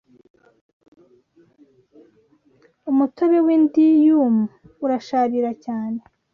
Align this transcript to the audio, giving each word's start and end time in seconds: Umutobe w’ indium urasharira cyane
Umutobe 2.91 3.37
w’ 3.45 3.47
indium 3.57 4.35
urasharira 4.85 5.51
cyane 5.65 5.99